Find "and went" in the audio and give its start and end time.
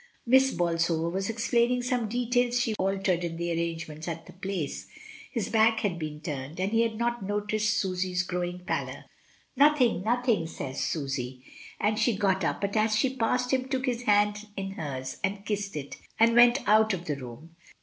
16.19-16.67